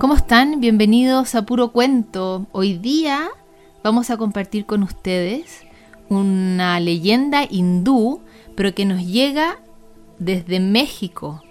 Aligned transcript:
¿Cómo 0.00 0.14
están? 0.14 0.62
Bienvenidos 0.62 1.34
a 1.34 1.42
Puro 1.42 1.72
Cuento. 1.72 2.46
Hoy 2.52 2.78
día 2.78 3.28
vamos 3.84 4.08
a 4.08 4.16
compartir 4.16 4.64
con 4.64 4.82
ustedes 4.82 5.60
una 6.08 6.80
leyenda 6.80 7.44
hindú, 7.44 8.22
pero 8.56 8.74
que 8.74 8.86
nos 8.86 9.06
llega 9.06 9.58
desde 10.18 10.58
México. 10.58 11.42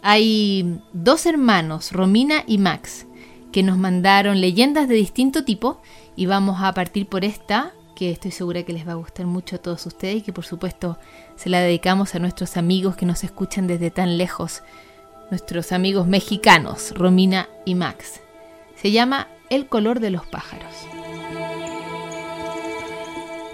Hay 0.00 0.78
dos 0.92 1.26
hermanos, 1.26 1.90
Romina 1.90 2.44
y 2.46 2.58
Max, 2.58 3.08
que 3.50 3.64
nos 3.64 3.76
mandaron 3.78 4.40
leyendas 4.40 4.86
de 4.86 4.94
distinto 4.94 5.44
tipo 5.44 5.82
y 6.14 6.26
vamos 6.26 6.62
a 6.62 6.72
partir 6.74 7.08
por 7.08 7.24
esta, 7.24 7.72
que 7.96 8.12
estoy 8.12 8.30
segura 8.30 8.62
que 8.62 8.74
les 8.74 8.86
va 8.86 8.92
a 8.92 9.02
gustar 9.02 9.26
mucho 9.26 9.56
a 9.56 9.58
todos 9.58 9.84
ustedes 9.86 10.18
y 10.18 10.22
que 10.22 10.32
por 10.32 10.44
supuesto 10.44 10.98
se 11.34 11.50
la 11.50 11.58
dedicamos 11.58 12.14
a 12.14 12.20
nuestros 12.20 12.56
amigos 12.56 12.94
que 12.94 13.06
nos 13.06 13.24
escuchan 13.24 13.66
desde 13.66 13.90
tan 13.90 14.18
lejos 14.18 14.62
nuestros 15.30 15.72
amigos 15.72 16.06
mexicanos, 16.06 16.92
Romina 16.94 17.48
y 17.64 17.74
Max. 17.74 18.20
Se 18.74 18.90
llama 18.90 19.28
El 19.50 19.66
color 19.66 20.00
de 20.00 20.10
los 20.10 20.26
pájaros. 20.26 20.72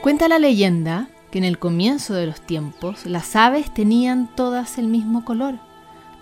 Cuenta 0.03 0.29
la 0.29 0.39
leyenda 0.39 1.09
que 1.31 1.39
en 1.39 1.45
el 1.45 1.59
comienzo 1.59 2.15
de 2.15 2.27
los 2.27 2.41
tiempos 2.41 3.07
las 3.07 3.35
aves 3.35 3.73
tenían 3.73 4.29
todas 4.37 4.79
el 4.79 4.87
mismo 4.87 5.25
color. 5.25 5.55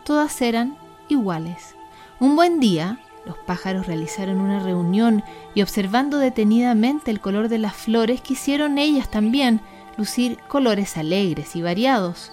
Todas 0.05 0.41
eran 0.41 0.77
iguales. 1.09 1.75
Un 2.19 2.37
buen 2.37 2.61
día, 2.61 3.01
los 3.27 3.37
pájaros 3.39 3.87
realizaron 3.87 4.41
una 4.41 4.61
reunión 4.61 5.23
y 5.55 5.63
observando 5.63 6.19
detenidamente 6.19 7.11
el 7.11 7.21
color 7.21 7.49
de 7.49 7.59
las 7.59 7.75
flores 7.75 8.21
quisieron 8.21 8.79
ellas 8.79 9.11
también 9.11 9.61
lucir 9.97 10.39
colores 10.49 10.97
alegres 10.97 11.55
y 11.57 11.63
variados. 11.63 12.33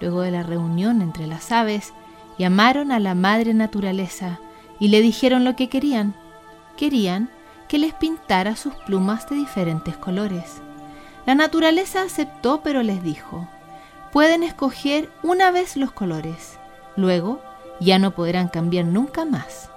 Luego 0.00 0.20
de 0.20 0.30
la 0.30 0.42
reunión 0.42 1.00
entre 1.00 1.26
las 1.26 1.50
aves, 1.50 1.92
llamaron 2.38 2.92
a 2.92 3.00
la 3.00 3.14
madre 3.14 3.54
naturaleza 3.54 4.38
y 4.78 4.88
le 4.88 5.02
dijeron 5.02 5.44
lo 5.44 5.56
que 5.56 5.68
querían. 5.68 6.14
Querían 6.76 7.30
que 7.68 7.78
les 7.78 7.92
pintara 7.92 8.56
sus 8.56 8.74
plumas 8.74 9.28
de 9.28 9.36
diferentes 9.36 9.96
colores. 9.96 10.62
La 11.26 11.34
naturaleza 11.34 12.02
aceptó, 12.02 12.62
pero 12.62 12.82
les 12.82 13.02
dijo, 13.02 13.46
pueden 14.12 14.42
escoger 14.42 15.10
una 15.22 15.50
vez 15.50 15.76
los 15.76 15.92
colores, 15.92 16.58
luego 16.96 17.42
ya 17.80 17.98
no 17.98 18.12
podrán 18.14 18.48
cambiar 18.48 18.86
nunca 18.86 19.24
más. 19.24 19.70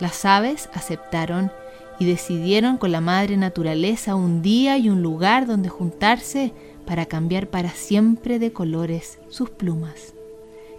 Las 0.00 0.24
aves 0.24 0.68
aceptaron 0.74 1.52
y 1.98 2.04
decidieron 2.04 2.78
con 2.78 2.92
la 2.92 3.00
madre 3.00 3.36
naturaleza 3.36 4.14
un 4.14 4.42
día 4.42 4.78
y 4.78 4.88
un 4.88 5.02
lugar 5.02 5.46
donde 5.46 5.68
juntarse 5.68 6.52
para 6.86 7.06
cambiar 7.06 7.48
para 7.48 7.70
siempre 7.70 8.38
de 8.38 8.52
colores 8.52 9.18
sus 9.28 9.50
plumas. 9.50 10.14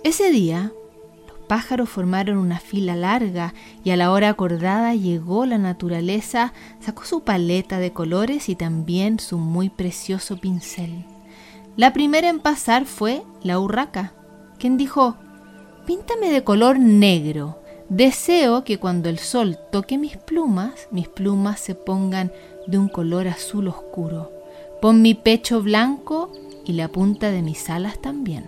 Ese 0.03 0.31
día 0.31 0.72
pájaros 1.50 1.89
formaron 1.89 2.38
una 2.38 2.59
fila 2.59 2.95
larga 2.95 3.55
y 3.83 3.89
a 3.89 3.97
la 3.97 4.11
hora 4.11 4.30
acordada 4.30 4.94
llegó 4.94 5.47
la 5.47 5.58
naturaleza, 5.58 6.53
sacó 6.80 7.06
su 7.06 7.22
paleta 7.22 7.80
de 7.80 7.91
colores 7.91 8.50
y 8.50 8.56
también 8.56 9.19
su 9.19 9.39
muy 9.39 9.69
precioso 9.69 10.38
pincel. 10.38 11.06
La 11.75 11.91
primera 11.91 12.30
en 12.30 12.39
pasar 12.39 12.86
fue 12.86 13.23
la 13.41 13.59
urraca, 13.59 14.14
quien 14.59 14.78
dijo, 14.78 15.16
Píntame 15.88 16.30
de 16.30 16.44
color 16.44 16.78
negro. 16.78 17.63
Deseo 17.89 18.63
que 18.63 18.78
cuando 18.78 19.09
el 19.09 19.17
sol 19.17 19.58
toque 19.72 19.97
mis 19.97 20.17
plumas, 20.17 20.88
mis 20.91 21.08
plumas 21.08 21.59
se 21.59 21.73
pongan 21.73 22.31
de 22.67 22.78
un 22.78 22.89
color 22.89 23.28
azul 23.28 23.69
oscuro. 23.69 24.31
Pon 24.84 25.02
mi 25.02 25.16
pecho 25.16 25.63
blanco 25.63 26.31
y 26.63 26.73
la 26.73 26.89
punta 26.89 27.31
de 27.31 27.41
mis 27.41 27.72
alas 27.72 28.00
también. 28.00 28.47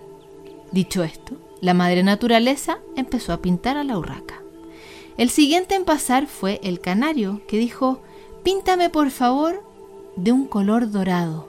Dicho 0.71 1.03
esto, 1.03 1.36
la 1.62 1.73
madre 1.73 2.04
naturaleza 2.04 2.80
empezó 2.95 3.34
a 3.34 3.42
pintar 3.42 3.78
a 3.78 3.84
la 3.84 3.98
urraca. 3.98 4.42
El 5.17 5.30
siguiente 5.30 5.76
en 5.76 5.86
pasar 5.86 6.28
fue 6.28 6.59
el 6.64 6.80
canario, 6.80 7.42
que 7.48 7.58
dijo, 7.58 8.02
píntame 8.44 8.90
por 8.90 9.12
favor 9.12 9.64
de 10.16 10.32
un 10.32 10.45
color 10.45 10.92
dorado. 10.92 11.48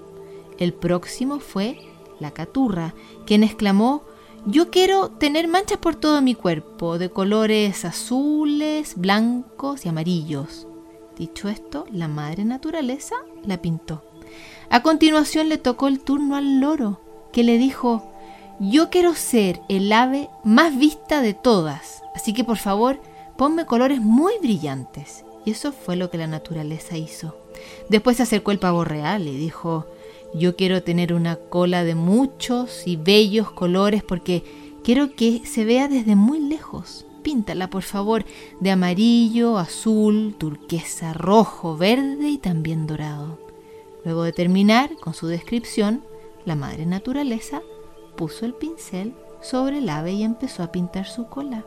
El 0.58 0.74
próximo 0.74 1.40
fue 1.40 1.78
la 2.20 2.32
caturra, 2.32 2.94
quien 3.26 3.42
exclamó, 3.42 4.02
yo 4.44 4.70
quiero 4.70 5.08
tener 5.08 5.48
manchas 5.48 5.78
por 5.78 5.94
todo 5.94 6.20
mi 6.20 6.34
cuerpo, 6.34 6.98
de 6.98 7.10
colores 7.10 7.84
azules, 7.84 8.94
blancos 8.96 9.86
y 9.86 9.88
amarillos. 9.88 10.66
Dicho 11.16 11.48
esto, 11.48 11.86
la 11.90 12.08
madre 12.08 12.44
naturaleza 12.44 13.14
la 13.44 13.62
pintó. 13.62 14.02
A 14.68 14.82
continuación 14.82 15.48
le 15.48 15.58
tocó 15.58 15.86
el 15.86 16.00
turno 16.00 16.36
al 16.36 16.60
loro, 16.60 17.00
que 17.32 17.44
le 17.44 17.56
dijo, 17.56 18.11
yo 18.60 18.90
quiero 18.90 19.14
ser 19.14 19.60
el 19.68 19.92
ave 19.92 20.28
más 20.44 20.76
vista 20.76 21.20
de 21.20 21.34
todas, 21.34 22.02
así 22.14 22.32
que 22.32 22.44
por 22.44 22.58
favor 22.58 23.00
ponme 23.36 23.66
colores 23.66 24.00
muy 24.00 24.34
brillantes. 24.40 25.24
Y 25.44 25.50
eso 25.50 25.72
fue 25.72 25.96
lo 25.96 26.10
que 26.10 26.18
la 26.18 26.28
naturaleza 26.28 26.96
hizo. 26.96 27.36
Después 27.88 28.16
se 28.16 28.22
acercó 28.22 28.52
el 28.52 28.58
pavo 28.58 28.84
real 28.84 29.26
y 29.26 29.36
dijo, 29.36 29.86
yo 30.34 30.56
quiero 30.56 30.82
tener 30.82 31.12
una 31.12 31.36
cola 31.36 31.84
de 31.84 31.94
muchos 31.94 32.86
y 32.86 32.96
bellos 32.96 33.50
colores 33.50 34.02
porque 34.02 34.44
quiero 34.84 35.14
que 35.14 35.42
se 35.44 35.64
vea 35.64 35.88
desde 35.88 36.14
muy 36.14 36.38
lejos. 36.38 37.06
Píntala, 37.22 37.70
por 37.70 37.82
favor, 37.82 38.24
de 38.60 38.70
amarillo, 38.70 39.58
azul, 39.58 40.34
turquesa, 40.38 41.12
rojo, 41.12 41.76
verde 41.76 42.28
y 42.28 42.38
también 42.38 42.86
dorado. 42.86 43.38
Luego 44.04 44.24
de 44.24 44.32
terminar 44.32 44.96
con 44.96 45.14
su 45.14 45.26
descripción, 45.26 46.02
la 46.44 46.56
madre 46.56 46.86
naturaleza 46.86 47.62
puso 48.16 48.46
el 48.46 48.54
pincel 48.54 49.14
sobre 49.40 49.78
el 49.78 49.88
ave 49.88 50.12
y 50.12 50.22
empezó 50.22 50.62
a 50.62 50.72
pintar 50.72 51.06
su 51.06 51.26
cola. 51.26 51.64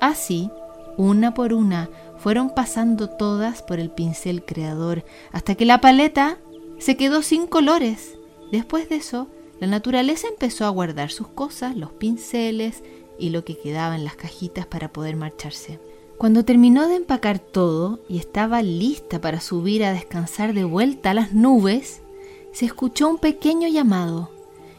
Así, 0.00 0.50
una 0.96 1.34
por 1.34 1.52
una, 1.52 1.90
fueron 2.18 2.50
pasando 2.50 3.08
todas 3.08 3.62
por 3.62 3.78
el 3.78 3.90
pincel 3.90 4.44
creador, 4.44 5.04
hasta 5.32 5.54
que 5.54 5.64
la 5.64 5.80
paleta 5.80 6.38
se 6.78 6.96
quedó 6.96 7.22
sin 7.22 7.46
colores. 7.46 8.18
Después 8.50 8.88
de 8.88 8.96
eso, 8.96 9.28
la 9.60 9.66
naturaleza 9.66 10.28
empezó 10.28 10.64
a 10.64 10.70
guardar 10.70 11.10
sus 11.10 11.28
cosas, 11.28 11.76
los 11.76 11.92
pinceles 11.92 12.82
y 13.18 13.30
lo 13.30 13.44
que 13.44 13.58
quedaba 13.58 13.96
en 13.96 14.04
las 14.04 14.16
cajitas 14.16 14.66
para 14.66 14.92
poder 14.92 15.16
marcharse. 15.16 15.80
Cuando 16.16 16.44
terminó 16.44 16.88
de 16.88 16.96
empacar 16.96 17.38
todo 17.38 18.00
y 18.08 18.18
estaba 18.18 18.62
lista 18.62 19.20
para 19.20 19.40
subir 19.40 19.84
a 19.84 19.92
descansar 19.92 20.52
de 20.52 20.64
vuelta 20.64 21.10
a 21.10 21.14
las 21.14 21.32
nubes, 21.32 22.02
se 22.52 22.66
escuchó 22.66 23.08
un 23.08 23.18
pequeño 23.18 23.68
llamado. 23.68 24.30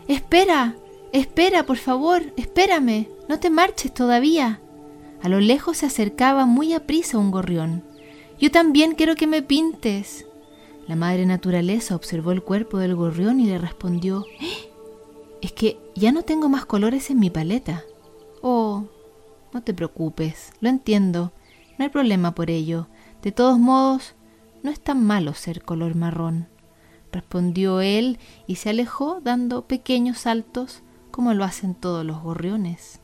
Espera, 0.09 0.75
espera, 1.13 1.67
por 1.67 1.77
favor, 1.77 2.23
espérame, 2.35 3.07
no 3.27 3.39
te 3.39 3.51
marches 3.51 3.93
todavía. 3.93 4.59
A 5.21 5.29
lo 5.29 5.39
lejos 5.39 5.77
se 5.77 5.85
acercaba 5.85 6.47
muy 6.47 6.73
aprisa 6.73 7.19
un 7.19 7.29
gorrión. 7.29 7.83
Yo 8.39 8.49
también 8.49 8.95
quiero 8.95 9.13
que 9.13 9.27
me 9.27 9.43
pintes. 9.43 10.25
La 10.87 10.95
madre 10.95 11.27
naturaleza 11.27 11.95
observó 11.95 12.31
el 12.31 12.41
cuerpo 12.41 12.79
del 12.79 12.95
gorrión 12.95 13.39
y 13.39 13.45
le 13.45 13.59
respondió, 13.59 14.25
¡Eh! 14.41 14.71
es 15.43 15.51
que 15.51 15.77
ya 15.93 16.11
no 16.11 16.23
tengo 16.23 16.49
más 16.49 16.65
colores 16.65 17.11
en 17.11 17.19
mi 17.19 17.29
paleta. 17.29 17.83
Oh, 18.41 18.85
no 19.53 19.61
te 19.61 19.75
preocupes, 19.75 20.53
lo 20.59 20.69
entiendo, 20.69 21.33
no 21.77 21.85
hay 21.85 21.89
problema 21.89 22.33
por 22.33 22.49
ello. 22.49 22.87
De 23.21 23.31
todos 23.31 23.59
modos, 23.59 24.15
no 24.63 24.71
es 24.71 24.79
tan 24.79 25.05
malo 25.05 25.35
ser 25.35 25.61
color 25.61 25.93
marrón 25.93 26.47
respondió 27.11 27.81
él 27.81 28.19
y 28.47 28.55
se 28.55 28.69
alejó 28.69 29.19
dando 29.21 29.67
pequeños 29.67 30.19
saltos 30.19 30.83
como 31.11 31.33
lo 31.33 31.43
hacen 31.43 31.75
todos 31.75 32.05
los 32.05 32.21
gorriones. 32.21 32.99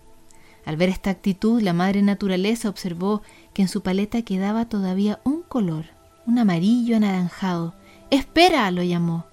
Al 0.65 0.77
ver 0.77 0.89
esta 0.89 1.11
actitud, 1.11 1.61
la 1.61 1.73
madre 1.73 2.01
naturaleza 2.01 2.69
observó 2.69 3.21
que 3.53 3.61
en 3.61 3.67
su 3.67 3.81
paleta 3.81 4.21
quedaba 4.23 4.67
todavía 4.67 5.19
un 5.23 5.41
color, 5.43 5.85
un 6.25 6.39
amarillo 6.39 6.97
anaranjado. 6.97 7.75
Espera, 8.09 8.69
lo 8.71 8.81
llamó. 8.81 9.25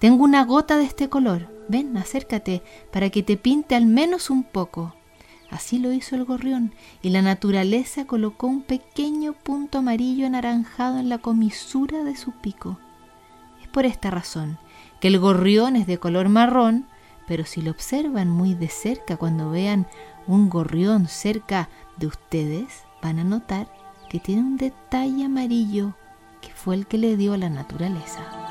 Tengo 0.00 0.24
una 0.24 0.44
gota 0.44 0.76
de 0.76 0.84
este 0.84 1.08
color. 1.08 1.48
Ven, 1.68 1.96
acércate, 1.96 2.62
para 2.92 3.10
que 3.10 3.22
te 3.22 3.36
pinte 3.36 3.74
al 3.74 3.86
menos 3.86 4.30
un 4.30 4.42
poco. 4.42 4.94
Así 5.50 5.78
lo 5.78 5.92
hizo 5.92 6.16
el 6.16 6.24
gorrión, 6.24 6.74
y 7.02 7.10
la 7.10 7.22
naturaleza 7.22 8.06
colocó 8.06 8.48
un 8.48 8.62
pequeño 8.62 9.34
punto 9.34 9.78
amarillo 9.78 10.26
anaranjado 10.26 10.98
en 10.98 11.08
la 11.08 11.18
comisura 11.18 12.02
de 12.02 12.16
su 12.16 12.32
pico 12.32 12.78
por 13.74 13.84
esta 13.86 14.08
razón, 14.08 14.56
que 15.00 15.08
el 15.08 15.18
gorrión 15.18 15.74
es 15.74 15.88
de 15.88 15.98
color 15.98 16.28
marrón, 16.28 16.86
pero 17.26 17.44
si 17.44 17.60
lo 17.60 17.72
observan 17.72 18.30
muy 18.30 18.54
de 18.54 18.68
cerca 18.68 19.16
cuando 19.16 19.50
vean 19.50 19.88
un 20.28 20.48
gorrión 20.48 21.08
cerca 21.08 21.68
de 21.96 22.06
ustedes, 22.06 22.84
van 23.02 23.18
a 23.18 23.24
notar 23.24 23.66
que 24.08 24.20
tiene 24.20 24.42
un 24.42 24.56
detalle 24.56 25.24
amarillo 25.24 25.94
que 26.40 26.50
fue 26.52 26.76
el 26.76 26.86
que 26.86 26.98
le 26.98 27.16
dio 27.16 27.36
la 27.36 27.50
naturaleza. 27.50 28.43